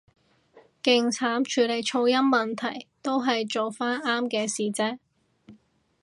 [0.81, 4.97] 勁慘處理噪音問題，都係做返啱嘅事啫